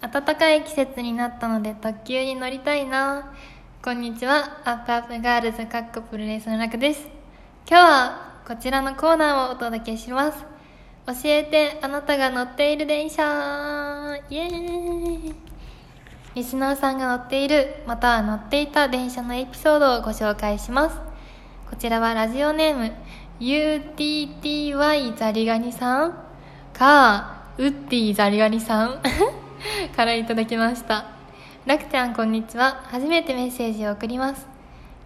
[0.00, 3.32] 暖かい季節になったので特急に乗りたいな。
[3.82, 4.60] こんにちは。
[4.64, 7.08] アップアップガールズかっこプロレスのらくです。
[7.68, 10.44] 今日はこちらのコーナーをお届けします。
[11.08, 13.24] 教えてあなたが乗っている電車。
[14.30, 15.34] イエーイ。
[16.36, 20.96] リスナーさんが乗っているまたは乗っていた電車のエピソードをご紹介します。
[21.68, 22.92] こちらはラジオネーム
[23.40, 26.14] UTTY ザリガニさん
[26.72, 29.00] かウッディザリガニさん。
[29.96, 31.06] からいただきました。
[31.66, 32.80] ラクちゃんこんにちは。
[32.84, 34.46] 初めてメッセージを送ります。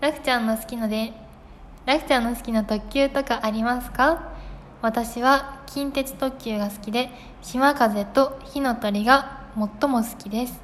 [0.00, 1.12] ラクちゃんの好きので
[1.86, 4.30] ラクちゃんの好きな特急とかありますか？
[4.82, 7.10] 私は近鉄特急が好きで
[7.40, 9.42] 島風と火の鳥が
[9.80, 10.60] 最も好きです。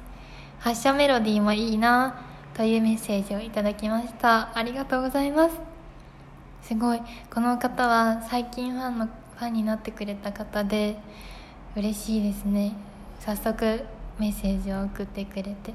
[0.59, 2.21] 発車メロディーもいいな
[2.53, 4.55] というメッセージをいただきました。
[4.55, 5.55] ありがとうございます。
[6.61, 7.01] すごい。
[7.33, 10.97] この方は最近ファンのファンになってくれた方で
[11.75, 12.88] 嬉しいですね。
[13.19, 13.83] 早速
[14.17, 15.73] メッセージを送ってくれて。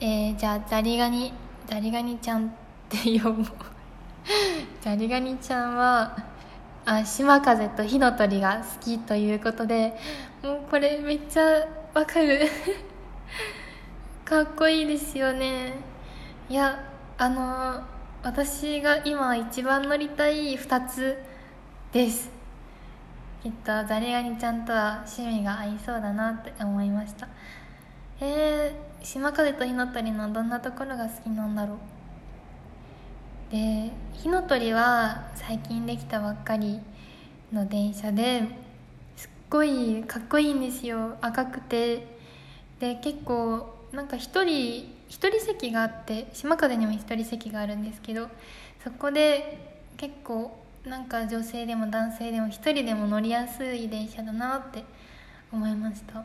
[0.00, 1.32] えー、じゃあザリガニ
[1.66, 2.50] ザリガニちゃんっ
[2.88, 3.46] て呼ぼう。
[4.82, 6.16] ザリガニちゃんは
[6.84, 9.96] あ島風と火の鳥が好きということで
[10.42, 12.48] もうこれめっちゃわかる。
[14.24, 15.74] かっこいいですよね。
[16.48, 16.84] いや
[17.16, 17.82] あの
[18.22, 21.18] 私が今一番乗りたい2つ
[21.92, 22.41] です。
[23.42, 27.26] きっとザリガニちゃんとは趣味が合いそうだなって思いました。
[28.20, 31.78] えー、島風と火の鳥のどんなところが好きなんだろう？
[33.50, 36.78] で火の鳥は最近できたばっかり
[37.52, 38.42] の電車で
[39.16, 41.16] すっごいかっこいいんですよ。
[41.20, 42.06] 赤くて。
[42.78, 48.28] で結構なんか一人一人席があって島風にも一人席があるんですけど
[48.84, 54.84] そこで結構なんか女性でも男性でも一人でも乗りやすい電車だなって
[55.52, 56.24] 思いました。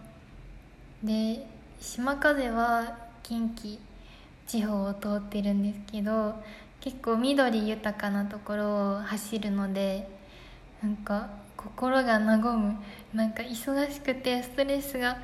[1.04, 1.46] で
[1.80, 3.78] 島風は近畿
[4.48, 6.34] 地方を通ってるんですけど
[6.80, 10.10] 結構緑豊かなところを走るので
[10.82, 12.78] なんか心が和む
[13.14, 15.18] なんか忙しくてストレスが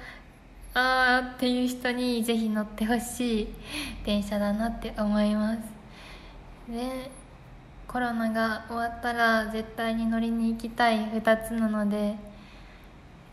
[0.75, 3.47] あーっていう人にぜひ乗ってほしい
[4.05, 5.59] 電車だなって思います。
[6.69, 7.09] で
[7.93, 12.17] コロナが終わったら絶対に乗りに行きたい2つなので、ね、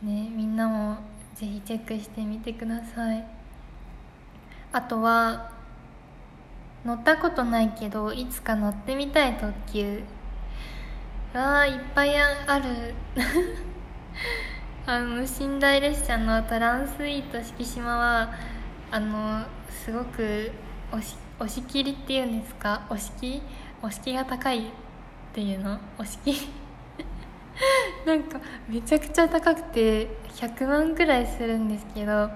[0.02, 0.98] みんなも
[1.34, 3.24] ぜひチェックしてみてください。
[4.70, 5.50] あとは
[6.84, 10.02] 乗ったことないけどいつか乗ってみたい特急。
[11.32, 12.94] わあいっぱいある。
[14.84, 18.34] あの寝台列車のトランスイート四季島は
[18.90, 20.52] あのすごく
[20.92, 22.82] 押し切りっていうんですか？
[22.90, 23.42] 押し切押
[23.88, 24.62] し木が高いっ
[25.32, 25.78] ていうの？
[25.98, 26.34] 押し木
[28.04, 32.30] なんかめちゃくちゃ高くて100万くらいするんですけど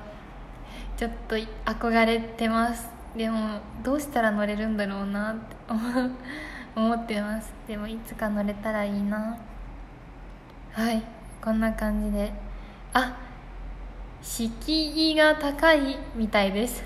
[0.96, 2.88] ちょっと憧れてます。
[3.16, 5.56] でもどうしたら乗れるんだろうなって
[6.76, 7.52] 思 ってます。
[7.66, 9.36] でもいつか乗れたらいいな。
[10.72, 11.02] はい
[11.42, 12.32] こんな感じで。
[12.92, 13.16] あ
[14.22, 16.82] 敷居が高いみたいです。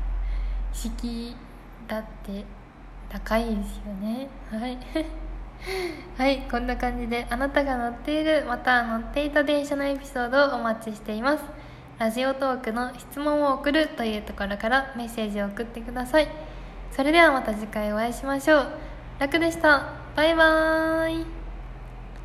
[0.72, 1.36] 敷居
[1.88, 2.44] だって。
[3.12, 4.28] 高いですよね。
[4.50, 4.78] はい。
[6.18, 11.44] はいこんな感じであなたが乗っているまた乗っていた電車のエピソードをお待ちしています。
[11.98, 16.28] ラジオトークの質問を送るというところからメッセージを送ってください。
[16.90, 18.66] それではまた次回お会いしましょう。
[19.20, 19.90] 楽でした。
[20.16, 21.41] バイバーイ。